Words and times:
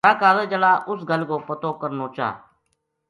مھہار 0.03 0.15
کالج 0.21 0.51
ہالا 0.55 0.71
اس 0.89 0.99
گل 1.09 1.21
کو 1.29 1.35
پتو 1.47 1.69
کرنو 1.81 2.05
چا 2.15 2.27